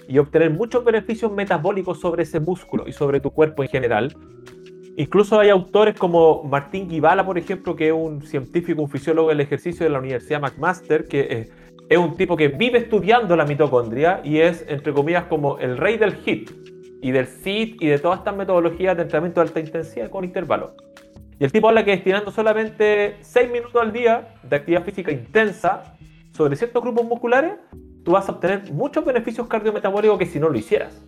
[0.09, 4.13] y obtener muchos beneficios metabólicos sobre ese músculo y sobre tu cuerpo en general.
[4.97, 9.39] Incluso hay autores como Martín Guibala, por ejemplo, que es un científico, un fisiólogo del
[9.39, 11.49] ejercicio de la Universidad McMaster, que eh,
[11.91, 15.97] es un tipo que vive estudiando la mitocondria y es, entre comillas, como el rey
[15.97, 16.49] del HIT
[17.01, 20.71] y del SIT y de todas estas metodologías de entrenamiento de alta intensidad con intervalos.
[21.37, 25.97] Y el tipo habla que destinando solamente 6 minutos al día de actividad física intensa
[26.31, 27.55] sobre ciertos grupos musculares,
[28.05, 31.05] tú vas a obtener muchos beneficios cardiometabólicos que si no lo hicieras.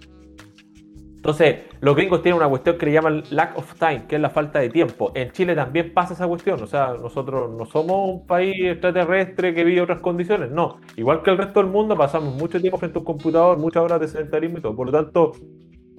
[1.23, 4.29] Entonces, los gringos tienen una cuestión que le llaman lack of time, que es la
[4.29, 5.13] falta de tiempo.
[5.15, 6.61] En Chile también pasa esa cuestión.
[6.61, 10.51] O sea, nosotros no somos un país extraterrestre que vive otras condiciones.
[10.51, 10.81] No.
[10.97, 14.01] Igual que el resto del mundo, pasamos mucho tiempo frente a un computador, muchas horas
[14.01, 14.75] de sedentarismo y todo.
[14.75, 15.31] Por lo tanto,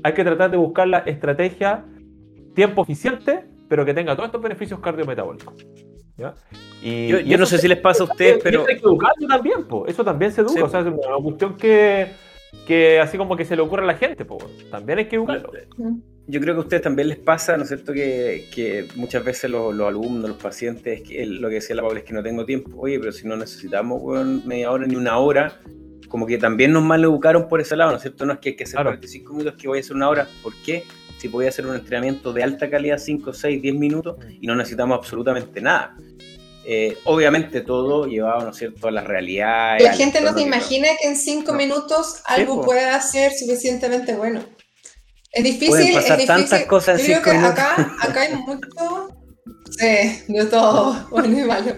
[0.03, 1.87] hay que tratar de buscar la estrategia
[2.55, 5.55] tiempo eficiente, pero que tenga todos estos beneficios cardiometabólicos.
[6.83, 8.67] Y, yo, no sé si les pasa a ustedes, pero.
[8.69, 10.65] Hay que educarlo también, eso también se educa.
[10.65, 12.09] O sea, es una cuestión que
[12.67, 15.53] que así como que se le ocurre a la gente, pues, también hay que educarlo.
[16.27, 19.51] Yo creo que a ustedes también les pasa, ¿no es cierto?, que, que muchas veces
[19.51, 22.71] los, alumnos, los pacientes, que lo que decía la Paula es que no tengo tiempo.
[22.79, 24.03] Oye, pero si no necesitamos
[24.47, 25.61] media hora ni una hora,
[26.09, 28.25] como que también nos mal educaron por ese lado, ¿no es cierto?
[28.25, 30.27] No es que hay que hacer 45 minutos, que voy a hacer una hora.
[30.43, 30.85] ¿Por qué?
[31.19, 34.97] Si podía hacer un entrenamiento de alta calidad, 5, 6, 10 minutos, y no necesitamos
[34.97, 35.97] absolutamente nada.
[36.67, 39.79] Eh, obviamente todo llevado, ¿no es cierto?, a la realidad.
[39.81, 44.43] La gente no se imagina que en cinco minutos algo pueda ser suficientemente bueno.
[45.31, 46.27] Es difícil, es difícil.
[46.27, 49.11] tantas cosas Yo creo que acá, acá hay mucho
[49.79, 51.75] sí, de todo, bueno y malo.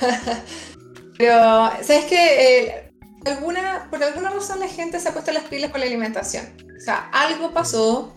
[1.18, 2.58] Pero, ¿sabes qué?
[2.58, 2.92] Eh,
[3.26, 6.56] alguna, por alguna razón la gente se ha puesto las pilas con la alimentación.
[6.76, 8.14] O sea, algo pasó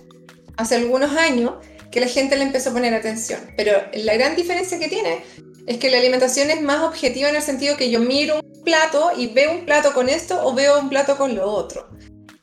[0.58, 1.54] hace algunos años
[1.92, 3.40] que la gente le empezó a poner atención.
[3.56, 5.24] Pero la gran diferencia que tiene
[5.68, 9.12] es que la alimentación es más objetiva en el sentido que yo miro un plato
[9.18, 11.90] y veo un plato con esto o veo un plato con lo otro.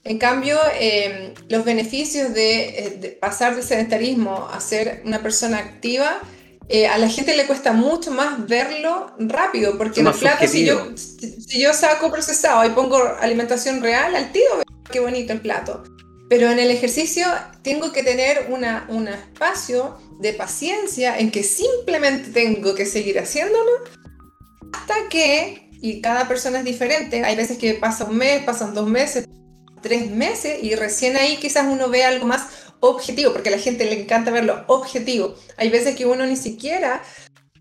[0.05, 6.21] En cambio, em, los beneficios eh, de, pasar del sedentarismo a ser una persona activa,
[6.69, 10.65] eh, a la gente le cuesta mucho más verlo rápido, porque en el plato, si
[10.65, 15.83] yo, si yo saco procesado y pongo alimentación real, al tiro qué bonito el plato.
[16.31, 17.27] Pero en el ejercicio
[17.63, 23.69] tengo que tener una, un espacio de paciencia en que simplemente tengo que seguir haciéndolo
[24.73, 28.89] hasta que, y cada persona es diferente, hay veces que pasa un mes, pasan dos
[28.89, 29.27] meses,
[29.83, 32.47] tres meses y recién ahí quizás uno ve algo más
[32.79, 35.35] objetivo, porque a la gente le encanta verlo objetivo.
[35.57, 37.03] Hay veces que uno ni siquiera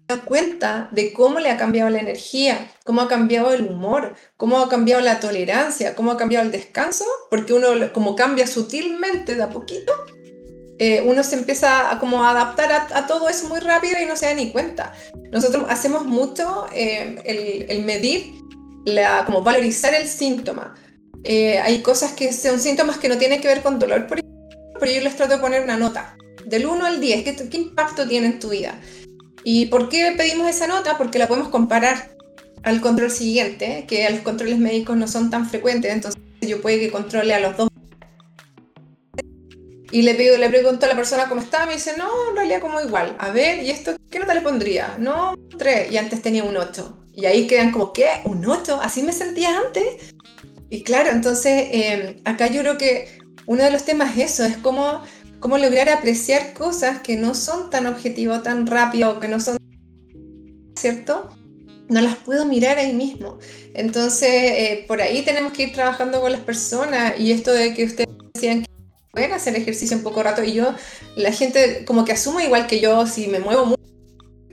[0.10, 4.60] da cuenta de cómo le ha cambiado la energía, cómo ha cambiado el humor, cómo
[4.60, 9.44] ha cambiado la tolerancia, cómo ha cambiado el descanso, porque uno como cambia sutilmente de
[9.44, 9.94] a poquito,
[10.80, 14.26] eh, uno se empieza a como adaptar a, todo eso muy rápido y no se
[14.26, 14.94] da ni cuenta.
[15.32, 18.34] Nosotros hacemos mucho eh, el, el, medir,
[18.86, 20.74] la, como valorizar el síntoma.
[21.24, 24.22] Eh, hay cosas que son síntomas que no tienen que ver con dolor, por
[24.80, 26.16] pero yo les trato de poner una nota.
[26.46, 28.80] Del 1 al 10, ¿qué, ¿qué impacto tiene en tu vida?
[29.44, 30.98] ¿Y por qué pedimos esa nota?
[30.98, 32.12] Porque la podemos comparar
[32.64, 36.92] al control siguiente, que los controles médicos no son tan frecuentes, entonces yo puedo que
[36.92, 37.70] controle a los dos.
[39.92, 42.62] Y le, pido, le pregunto a la persona cómo está, me dice, no, en realidad
[42.62, 43.16] como igual.
[43.18, 44.96] A ver, ¿y esto qué nota le pondría?
[45.00, 47.08] No, 3, y antes tenía un 8.
[47.16, 48.08] Y ahí quedan como, ¿qué?
[48.26, 48.80] ¿Un 8?
[48.82, 50.14] ¿Así me sentía antes?
[50.70, 54.58] Y claro, entonces eh, acá yo creo que uno de los temas es eso, es
[54.58, 55.02] cómo,
[55.40, 59.58] cómo lograr apreciar cosas que no son tan objetivos, tan rápido, que no son,
[60.76, 61.30] ¿cierto?
[61.88, 63.40] No las puedo mirar ahí mismo.
[63.74, 67.86] Entonces, eh, por ahí tenemos que ir trabajando con las personas y esto de que
[67.86, 68.70] ustedes decían que
[69.12, 70.74] pueden hacer ejercicio un poco rato y yo,
[71.16, 73.80] la gente como que asumo igual que yo, si me muevo mucho,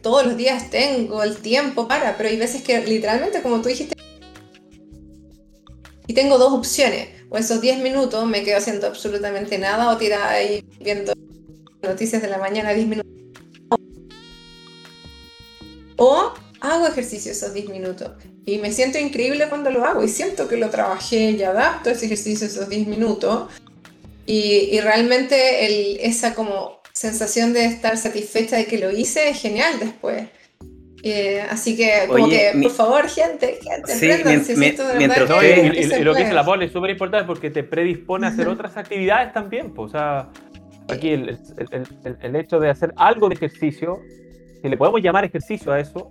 [0.02, 3.96] todos los días tengo el tiempo para, pero hay veces que literalmente, como tú dijiste,
[6.06, 7.15] y tengo dos opciones.
[7.36, 11.12] O esos 10 minutos me quedo haciendo absolutamente nada o tirada ahí viendo
[11.82, 13.12] noticias de la mañana 10 minutos.
[15.98, 18.12] O hago ejercicio esos 10 minutos.
[18.46, 22.06] Y me siento increíble cuando lo hago y siento que lo trabajé y adapto ese
[22.06, 23.50] ejercicio esos 10 minutos.
[24.24, 29.38] Y, y realmente el, esa como sensación de estar satisfecha de que lo hice es
[29.38, 30.26] genial después.
[31.08, 34.08] Eh, así que, como que, por favor, gente, gente, sí,
[34.98, 38.30] mientras usted, y, lo que dice la Paul es súper importante porque te predispone a
[38.30, 39.72] hacer otras actividades también.
[39.72, 40.30] Pues, o sea,
[40.88, 44.00] aquí el, el, el, hecho de hacer algo de ejercicio,
[44.60, 46.10] si le podemos llamar ejercicio a eso,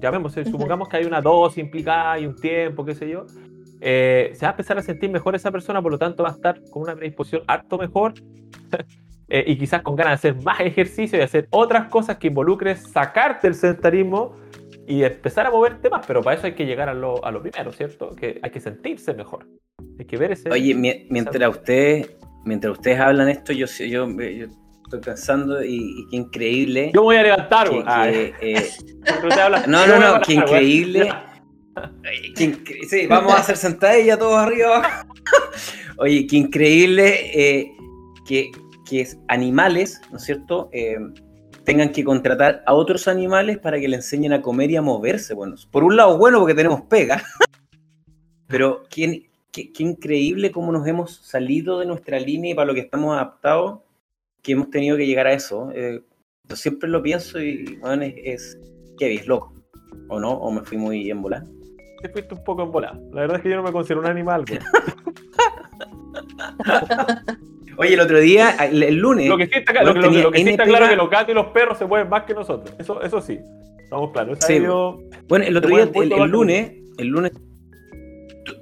[0.00, 3.26] llamemos, eh, supongamos que hay una dosis implicada y un tiempo, qué sé yo,
[3.82, 6.32] eh, se va a empezar a sentir mejor esa persona, por lo tanto va a
[6.32, 8.14] estar con una predisposición harto mejor
[9.34, 12.84] eh, y quizás con ganas de hacer más ejercicio y hacer otras cosas que involucres
[12.92, 14.36] sacarte el sedentarismo
[14.86, 17.42] y empezar a moverte más, pero para eso hay que llegar a lo, a lo
[17.42, 18.10] primero, ¿cierto?
[18.14, 19.48] Que hay que sentirse mejor.
[19.98, 20.48] Hay que ver ese...
[20.50, 20.72] Oye,
[21.10, 24.46] mientras ustedes, mientras ustedes hablan esto, yo, yo, yo
[24.84, 26.92] estoy pensando y, qué increíble...
[26.94, 28.70] Yo voy a levantar, ah, eh,
[29.66, 31.12] No, no, no, qué increíble...
[32.88, 35.04] sí, vamos a hacer sentadilla todos arriba.
[35.98, 37.72] Oye, qué increíble eh,
[38.24, 38.52] que
[38.84, 40.98] que animales, ¿no es cierto?, eh,
[41.64, 45.34] tengan que contratar a otros animales para que le enseñen a comer y a moverse.
[45.34, 47.22] Bueno, por un lado, bueno, porque tenemos pega,
[48.46, 52.80] pero qué, qué, increíble cómo nos hemos salido de nuestra línea y para lo que
[52.80, 53.80] estamos adaptados,
[54.42, 55.70] que hemos tenido que llegar a eso.
[55.74, 56.02] Eh,
[56.46, 58.58] yo siempre lo pienso y, bueno, es,
[58.98, 59.54] que es loco.
[60.08, 60.32] ¿O no?
[60.32, 61.44] ¿O me fui muy en volar?
[62.02, 63.00] Te fuiste un poco en volar.
[63.12, 64.44] La verdad es que yo no me considero un animal.
[67.76, 69.28] Oye, el otro día, el, lunes.
[69.28, 69.94] Lo que sí está, claro,
[70.88, 72.74] que los gatos y los perros se mueven más que nosotros.
[72.78, 73.38] Eso, eso sí.
[73.82, 74.38] Estamos claros.
[75.28, 77.32] bueno, el otro día, el, lunes, el lunes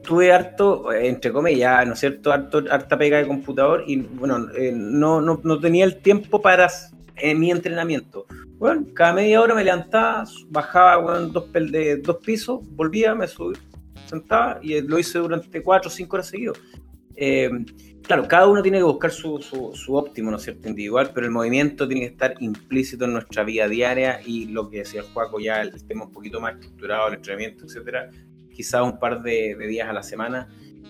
[0.03, 2.33] tuve harto, entre comillas, ¿no es cierto?
[2.33, 6.69] Harto, harta pega de computador y bueno, eh, no, no, no, tenía el tiempo para
[7.17, 8.27] en mi entrenamiento.
[8.59, 13.59] Bueno, cada media hora me levantaba, bajaba bueno, dos, de, dos pisos, volvía, me subía,
[14.07, 16.61] sentaba y lo hice durante cuatro o cinco horas seguidos.
[17.17, 17.51] Eh,
[18.03, 21.33] claro, cada uno tiene que buscar su, su, óptimo, ¿no es cierto?, individual, pero el
[21.33, 25.41] movimiento tiene que estar implícito en nuestra vida diaria y lo que decía el Juaco,
[25.41, 28.11] ya el tema un poquito más estructurado, el entrenamiento, etcétera,
[28.53, 30.49] quizás un par de, días a la semana,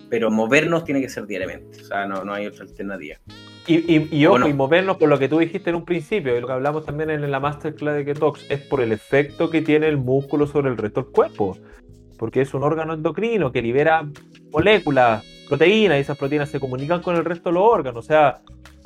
[0.09, 3.17] pero movernos tiene que ser diariamente, o sea, no, no hay otra alternativa.
[3.65, 6.47] Y, y, y, y movernos por lo que tú dijiste en un principio, y lo
[6.47, 9.97] que hablamos también en la masterclass de Ketox, es por el efecto que tiene el
[9.97, 11.57] músculo sobre el resto del cuerpo,
[12.17, 14.05] porque es un órgano endocrino que libera
[14.51, 18.03] moléculas proteínas y esas proteínas se comunican con el resto de los órganos.
[18.03, 18.41] O sea.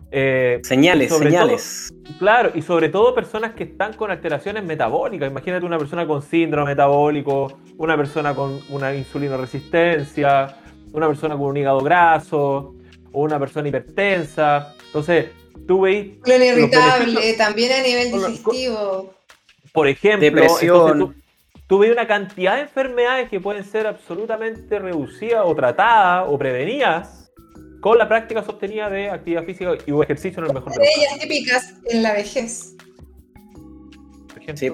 [0.10, 1.94] Eh, señales, señales.
[2.18, 5.30] claro, y sobre todo personas que están con alteraciones metabólicas.
[5.30, 10.56] Imagínate una persona con síndrome metabólico, una persona con una insulina resistencia,
[10.94, 12.74] una persona con un hígado graso,
[13.12, 14.74] o una persona hipertensa.
[14.86, 15.32] Entonces,
[15.68, 16.14] tú veis.
[16.26, 19.14] irritable, también a nivel digestivo.
[19.74, 21.16] Por ejemplo, depresión
[21.68, 27.32] tuve una cantidad de enfermedades que pueden ser absolutamente reducidas o tratadas o prevenidas
[27.82, 31.20] con la práctica sostenida de actividad física y o ejercicio en el mejor de ellas
[31.20, 32.76] típicas en la vejez.
[34.56, 34.72] Sí,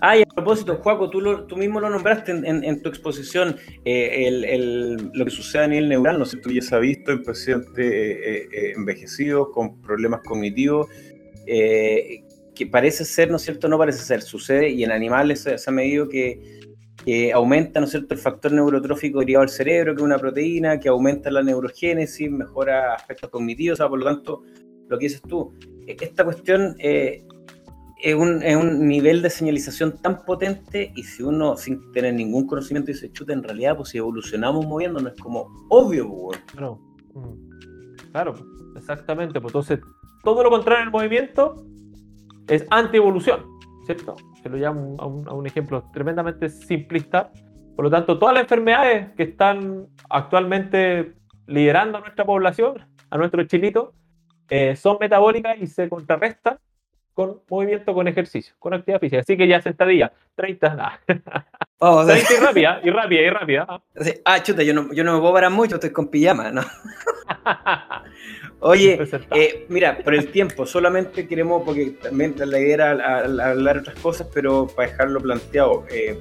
[0.00, 5.10] Ah, y a propósito, Juaco, tú, tú mismo lo nombraste en, tu exposición, eh, el,
[5.14, 6.50] lo que sucede a nivel neural, ¿no es cierto?
[6.50, 10.88] Ya se ha visto en pacientes eh, eh, envejecidos con problemas cognitivos,
[12.56, 13.68] que parece ser, ¿no es cierto?
[13.68, 16.60] No parece ser, sucede, y en animales se, ha medido que,
[17.32, 20.88] aumenta, ¿no es cierto?, el factor neurotrófico derivado al cerebro, que es una proteína, que
[20.88, 24.42] aumenta la neurogénesis, mejora aspectos cognitivos, o sea, por lo tanto,
[24.88, 25.52] lo que dices tú,
[25.86, 27.22] esta cuestión es
[28.14, 32.90] un, es un, nivel de señalización tan potente y si uno sin tener ningún conocimiento
[32.90, 36.40] dice, chuta, en realidad, pues si evolucionamos moviéndonos es como obvio, pues.
[36.52, 36.80] Claro,
[37.14, 38.10] mm.
[38.12, 38.34] claro
[38.76, 39.40] exactamente.
[39.40, 39.80] Pues entonces,
[40.22, 41.65] todo lo contrario del movimiento
[42.48, 43.44] es anti-evolución,
[43.84, 44.16] ¿cierto?
[44.42, 47.30] Se lo llamo a un, a un ejemplo tremendamente simplista.
[47.74, 51.14] Por lo tanto, todas las enfermedades que están actualmente
[51.46, 53.92] liderando a nuestra población, a nuestro chilito,
[54.48, 56.58] eh, son metabólicas y se contrarrestan
[57.16, 59.22] con movimiento, con ejercicio, con actividad física.
[59.22, 61.00] Así que ya sentadilla, 30, nada.
[61.78, 63.82] Oh, 30 y rápida, y rápida, y rápida.
[64.26, 66.60] Ah, chuta, yo no, yo no me puedo parar mucho, estoy con pijama, ¿no?
[68.60, 68.98] Oye,
[69.34, 74.28] eh, mira, por el tiempo, solamente queremos, porque también la idea era hablar otras cosas,
[74.34, 76.18] pero para dejarlo planteado, eh,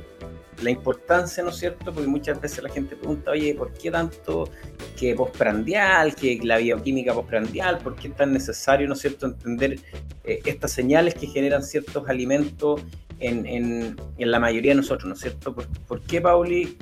[0.61, 1.93] la importancia, ¿no es cierto?
[1.93, 4.49] Porque muchas veces la gente pregunta, oye, ¿por qué tanto
[4.97, 7.79] que postprandial, que la bioquímica postprandial?
[7.79, 9.79] ¿Por qué es tan necesario, ¿no es cierto?, entender
[10.23, 12.81] eh, estas señales que generan ciertos alimentos
[13.19, 15.55] en, en, la mayoría de nosotros, ¿no es cierto?
[15.55, 16.77] ¿Por, qué, Pauli,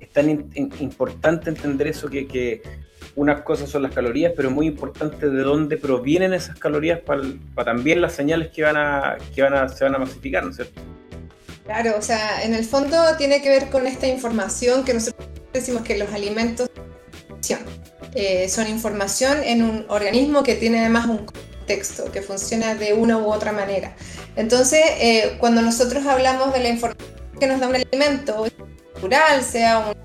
[0.00, 2.62] es tan importante entender eso que, que,
[3.14, 7.22] unas cosas son las calorías, pero es muy importante de dónde provienen esas calorías para,
[7.54, 10.50] para también las señales que, van a, que van a, se van a masificar, ¿no
[10.50, 10.80] es cierto?
[11.64, 15.82] Claro, o sea, en el fondo tiene que ver con esta información que nosotros decimos
[15.82, 16.68] que los alimentos
[18.14, 23.16] eh, son información en un organismo que tiene además un contexto, que funciona de una
[23.16, 23.96] u otra manera.
[24.36, 28.46] Entonces, eh, cuando nosotros hablamos de la información que nos da un alimento,
[28.94, 30.02] natural, sea un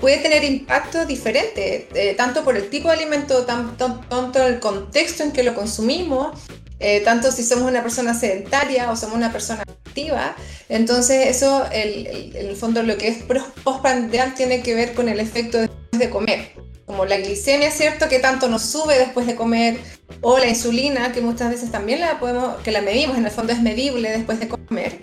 [0.00, 5.22] puede tener impacto diferente, eh, tanto por el tipo de alimento, tanto, tanto el contexto
[5.22, 6.38] en que lo consumimos,
[6.82, 10.34] eh, tanto si somos una persona sedentaria o somos una persona activa.
[10.68, 13.18] Entonces eso, en el, fondo, lo que es
[13.62, 16.52] postprandial tiene que ver con el efecto después de comer.
[16.84, 18.08] Como la glicemia, ¿cierto?
[18.08, 19.78] Que tanto nos sube después de comer,
[20.20, 23.52] o la insulina, que muchas veces también la podemos, que la medimos, en el fondo
[23.52, 24.98] es medible después de comer.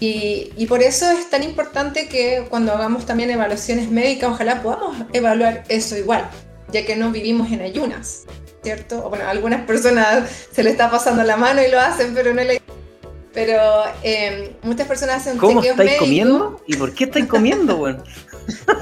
[0.00, 5.06] Y, y, por eso es tan importante que cuando hagamos también evaluaciones médicas, ojalá podamos
[5.14, 6.28] evaluar eso igual,
[6.70, 8.24] ya que no vivimos en ayunas.
[8.64, 9.08] ¿Cierto?
[9.10, 12.42] bueno, a algunas personas se le está pasando la mano y lo hacen, pero no
[12.42, 12.60] le...
[13.32, 13.60] Pero
[14.02, 16.62] eh, muchas personas hacen ¿Cómo estáis comiendo?
[16.66, 18.02] ¿Y por qué estáis comiendo, bueno?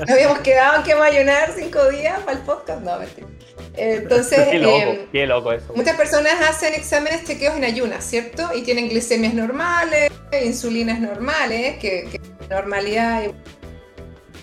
[0.08, 3.26] Habíamos quedado que va a ayunar cinco días para el podcast, no, mentira.
[3.74, 5.72] Entonces, qué loco, eh, qué loco eso.
[5.74, 8.50] Muchas personas hacen exámenes chequeos en ayunas, ¿cierto?
[8.54, 10.10] Y tienen glicemias normales,
[10.44, 13.22] insulinas normales, que, que normalidad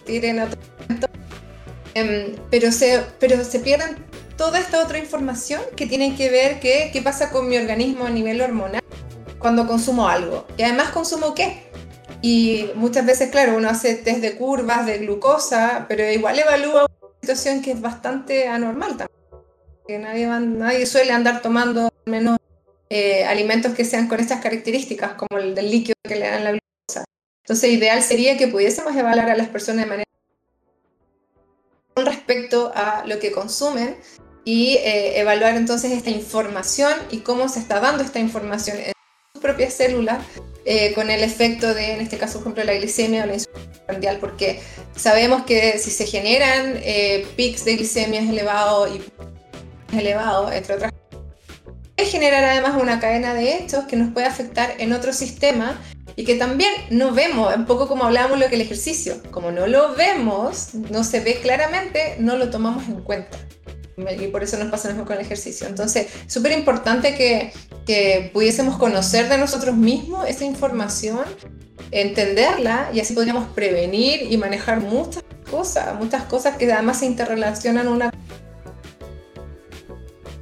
[0.06, 0.60] tienen otro...
[1.94, 4.09] Em, pero, se, pero se pierden
[4.40, 8.10] toda esta otra información que tiene que ver que, qué pasa con mi organismo a
[8.10, 8.82] nivel hormonal
[9.38, 10.48] cuando consumo algo.
[10.56, 11.70] Y además consumo qué.
[12.22, 17.10] Y muchas veces, claro, uno hace test de curvas de glucosa, pero igual evalúa una
[17.20, 19.20] situación que es bastante anormal también.
[19.86, 22.38] Que nadie, nadie suele andar tomando al menos
[22.90, 26.52] eh, alimentos que sean con estas características, como el del líquido que le dan la
[26.52, 27.04] glucosa.
[27.44, 30.06] Entonces, ideal sería que pudiésemos evaluar a las personas de manera
[31.94, 33.98] con respecto a lo que consumen
[34.46, 38.94] y eh, evaluar entonces esta información y cómo se está dando esta información en
[39.34, 40.24] sus propias células
[40.66, 44.20] eh, con el efecto de, en este caso, por ejemplo, la glicemia o la insulina
[44.20, 44.62] porque
[44.96, 52.10] sabemos que si se generan eh, pics de glicemia elevados y elevados, entre otras cosas,
[52.12, 55.80] generar además una cadena de hechos que nos puede afectar en otro sistema
[56.16, 59.68] y que también no vemos, un poco como hablábamos lo que el ejercicio, como no
[59.68, 63.38] lo vemos, no se ve claramente, no lo tomamos en cuenta
[64.20, 65.68] y por eso nos pasa lo mismo con el ejercicio.
[65.68, 67.52] Entonces, súper importante que,
[67.86, 71.24] que, pudiésemos conocer de nosotros mismos esa información,
[71.92, 77.88] entenderla y así podríamos prevenir y manejar muchas cosas, muchas cosas que además se interrelacionan
[77.88, 78.12] una.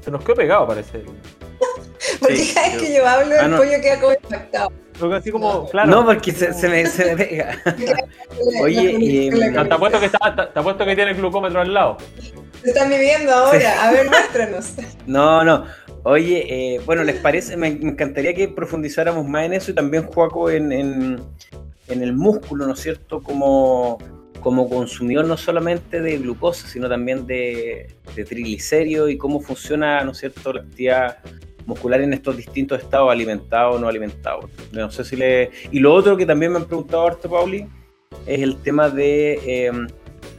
[0.03, 1.03] Se nos quedó pegado, parece.
[2.19, 4.71] porque cada vez que yo hablo, el ah, pollo queda como impactado.
[5.13, 5.91] Así como, claro.
[5.91, 7.57] No, porque se, se, me, se me pega.
[8.61, 11.97] Oye, te apuesto que, te que tiene el glucómetro al lado.
[12.63, 13.87] Se están viviendo ahora.
[13.87, 14.75] A ver, muéstranos.
[15.07, 15.65] No, no.
[16.03, 16.45] Oye,
[16.75, 17.55] eh, bueno, ¿les parece?
[17.55, 21.21] Me, encantaría que profundizáramos más en eso y también, Juaco, en, en,
[21.87, 23.23] en el músculo, ¿no es cierto?
[23.23, 23.99] Como
[24.39, 30.11] como consumidor no solamente de glucosa, sino también de, de triglicéridos y cómo funciona, ¿no
[30.11, 31.17] es cierto?, la actividad
[31.65, 34.49] muscular en estos distintos estados, alimentados o no alimentados.
[34.71, 35.51] No sé si le...
[35.71, 37.67] Y lo otro que también me han preguntado ahorita, Pauli,
[38.25, 39.71] es el tema de eh,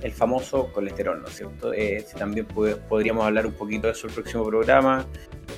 [0.03, 1.73] el famoso colesterol, ¿no es cierto?
[1.73, 5.07] Eh, también podríamos hablar un poquito de eso en el próximo programa,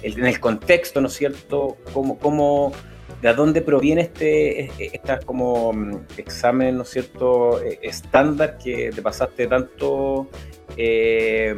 [0.03, 1.77] en el contexto, ¿no es cierto?
[1.93, 2.73] Cómo, cómo,
[3.21, 9.03] de dónde proviene este, esta como mm, examen, ¿no es cierto?, eh, estándar que te
[9.03, 10.29] pasaste tanto
[10.77, 11.55] eh,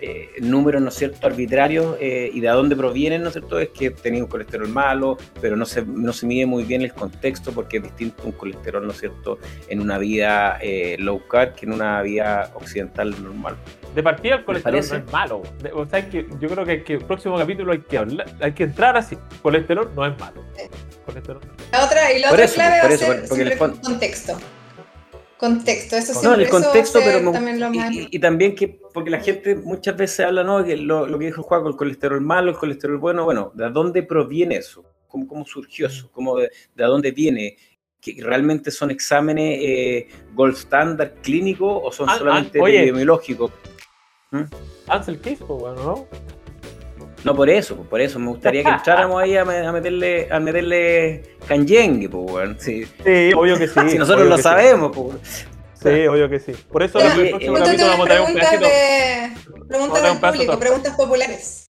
[0.00, 3.68] eh, números, ¿no es cierto?, arbitrarios eh, y de dónde provienen, ¿no es cierto?, es
[3.68, 7.52] que tenía un colesterol malo, pero no se, no se mide muy bien el contexto
[7.52, 9.38] porque es distinto un colesterol, ¿no es cierto?,
[9.68, 13.56] en una vida eh, low carb que en una vida occidental normal.
[13.94, 15.42] De partida el colesterol no es malo.
[15.74, 17.98] o sea, que yo creo que, el próximo capítulo hay que
[18.40, 19.18] hay que entrar así.
[19.42, 20.44] Colesterol no es malo.
[21.04, 21.40] Colesterol.
[21.72, 24.38] La otra, y la otra clave va a ser el contexto.
[25.40, 26.20] Contexto, eso sí.
[26.22, 27.32] No, el contexto, pero
[27.90, 30.62] y, también que, porque la gente muchas veces habla, ¿no?
[30.62, 34.56] Que lo, que dijo Juan, el colesterol malo, el colesterol bueno, bueno, ¿de dónde proviene
[34.56, 34.84] eso?
[35.08, 36.10] ¿Cómo, cómo surgió eso?
[36.12, 37.56] ¿Cómo de, dónde viene?
[38.02, 43.50] ¿Que realmente son exámenes eh, gold standard clínico o son ah, ah, solamente epidemiológicos?
[44.32, 44.42] ¿Mm?
[44.88, 46.08] Ansel Case, bueno, ¿no?
[47.24, 48.18] No, por eso, por eso.
[48.18, 52.56] Me gustaría que entráramos ahí a, meterle, a meterle canyengue, pues, weón.
[52.58, 52.84] Sí.
[53.04, 53.80] sí, obvio que sí.
[53.88, 55.46] si nosotros lo sabemos, pues.
[55.82, 56.52] Sí, obvio que sí.
[56.70, 58.66] Por eso en el próximo capítulo vamos a traer un pedacito.
[59.68, 61.70] Preguntas del público, preguntas populares.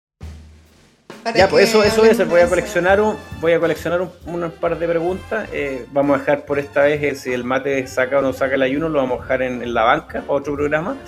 [1.34, 2.28] ya, pues eso, eso es.
[2.28, 5.49] Voy a coleccionar un, voy a coleccionar un, par de preguntas.
[5.53, 8.55] Eh, vamos a dejar por esta vez eh, si el mate saca o no saca
[8.55, 10.97] el ayuno, lo vamos a dejar en, en la banca para otro programa.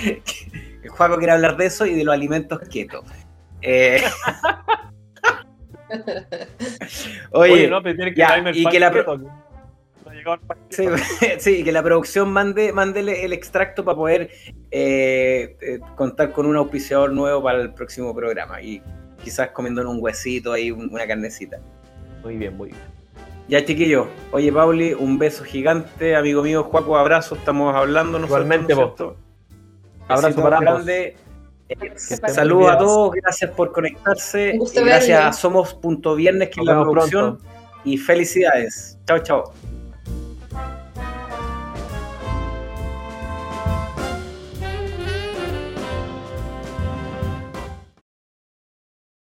[0.88, 3.04] Juaco quiere hablar de eso y de los alimentos keto.
[3.62, 4.02] Eh...
[7.32, 8.92] Oye, no, pero tiene que ya, y que la
[10.68, 10.86] sí,
[11.38, 14.30] sí, que la producción mande, mande el extracto para poder
[14.70, 18.82] eh, eh, contar con un auspiciador nuevo para el próximo programa y
[19.22, 21.58] quizás comiendo un huesito ahí, una carnecita.
[22.22, 22.80] Muy bien, muy bien.
[23.48, 24.06] Ya, chiquillo.
[24.30, 26.14] Oye, Pauli, un beso gigante.
[26.14, 27.34] Amigo mío, Juaco, abrazo.
[27.34, 28.44] Estamos hablando nosotros.
[28.44, 29.16] Igualmente, vos.
[30.12, 30.84] Abrazo para ambos.
[30.84, 31.16] Grande.
[31.96, 34.58] Saludos a todos, gracias por conectarse.
[34.74, 37.38] gracias a Somos.viernes, que es la producción.
[37.84, 38.98] Y felicidades.
[39.06, 39.52] Chao, chao.